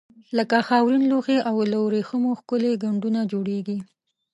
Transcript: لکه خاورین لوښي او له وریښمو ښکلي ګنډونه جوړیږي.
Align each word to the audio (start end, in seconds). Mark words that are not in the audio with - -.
لکه 0.37 0.57
خاورین 0.67 1.03
لوښي 1.11 1.37
او 1.49 1.55
له 1.71 1.77
وریښمو 1.85 2.31
ښکلي 2.39 2.71
ګنډونه 2.83 3.19
جوړیږي. 3.31 3.77